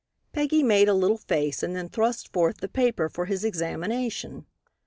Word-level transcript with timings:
Peggy 0.33 0.63
made 0.63 0.87
a 0.89 0.95
little 0.95 1.19
face 1.19 1.61
and 1.61 1.75
then 1.75 1.87
thrust 1.87 2.33
forth 2.33 2.57
the 2.57 2.67
paper 2.67 3.07
for 3.07 3.25
his 3.25 3.45
examination. 3.45 4.47